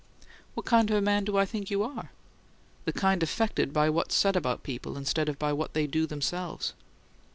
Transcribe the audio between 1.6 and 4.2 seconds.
you are?" "The kind affected by what's